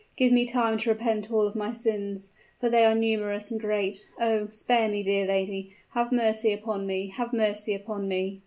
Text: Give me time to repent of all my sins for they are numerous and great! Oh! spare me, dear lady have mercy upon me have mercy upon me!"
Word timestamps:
Give 0.15 0.31
me 0.33 0.45
time 0.45 0.79
to 0.79 0.89
repent 0.89 1.27
of 1.27 1.33
all 1.35 1.51
my 1.53 1.73
sins 1.73 2.31
for 2.59 2.69
they 2.69 2.85
are 2.85 2.95
numerous 2.95 3.51
and 3.51 3.59
great! 3.59 4.09
Oh! 4.19 4.47
spare 4.49 4.89
me, 4.89 5.03
dear 5.03 5.27
lady 5.27 5.75
have 5.93 6.11
mercy 6.11 6.51
upon 6.51 6.87
me 6.87 7.09
have 7.09 7.33
mercy 7.33 7.75
upon 7.75 8.07
me!" 8.07 8.39